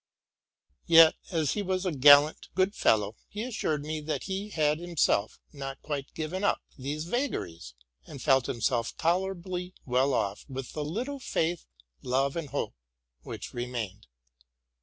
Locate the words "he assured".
3.29-3.83